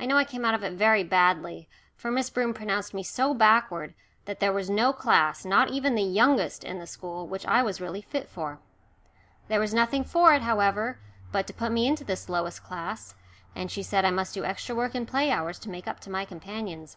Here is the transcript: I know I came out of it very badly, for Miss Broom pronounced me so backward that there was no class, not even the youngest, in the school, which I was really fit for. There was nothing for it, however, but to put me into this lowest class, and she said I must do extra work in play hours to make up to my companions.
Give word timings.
I 0.00 0.06
know 0.06 0.16
I 0.18 0.24
came 0.24 0.44
out 0.44 0.54
of 0.54 0.64
it 0.64 0.72
very 0.72 1.04
badly, 1.04 1.68
for 1.94 2.10
Miss 2.10 2.30
Broom 2.30 2.52
pronounced 2.52 2.92
me 2.92 3.04
so 3.04 3.32
backward 3.32 3.94
that 4.24 4.40
there 4.40 4.52
was 4.52 4.68
no 4.68 4.92
class, 4.92 5.44
not 5.44 5.68
even 5.70 5.94
the 5.94 6.02
youngest, 6.02 6.64
in 6.64 6.80
the 6.80 6.86
school, 6.88 7.28
which 7.28 7.46
I 7.46 7.62
was 7.62 7.80
really 7.80 8.02
fit 8.02 8.28
for. 8.28 8.58
There 9.46 9.60
was 9.60 9.72
nothing 9.72 10.02
for 10.02 10.34
it, 10.34 10.42
however, 10.42 10.98
but 11.30 11.46
to 11.46 11.54
put 11.54 11.70
me 11.70 11.86
into 11.86 12.02
this 12.02 12.28
lowest 12.28 12.64
class, 12.64 13.14
and 13.54 13.70
she 13.70 13.84
said 13.84 14.04
I 14.04 14.10
must 14.10 14.34
do 14.34 14.44
extra 14.44 14.74
work 14.74 14.96
in 14.96 15.06
play 15.06 15.30
hours 15.30 15.60
to 15.60 15.70
make 15.70 15.86
up 15.86 16.00
to 16.00 16.10
my 16.10 16.24
companions. 16.24 16.96